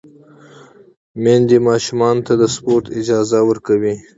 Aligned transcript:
میندې 1.23 1.57
ماشومانو 1.67 2.25
ته 2.27 2.33
د 2.41 2.43
سپورت 2.55 2.85
اجازه 2.99 3.39
ورکوي۔ 3.49 3.93